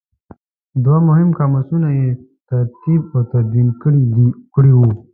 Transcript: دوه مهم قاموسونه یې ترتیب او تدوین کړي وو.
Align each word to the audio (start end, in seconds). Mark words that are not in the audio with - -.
دوه 0.83 0.97
مهم 1.09 1.29
قاموسونه 1.37 1.89
یې 1.99 2.09
ترتیب 2.49 3.01
او 3.13 3.21
تدوین 3.31 3.69
کړي 4.55 4.71
وو. 4.75 4.89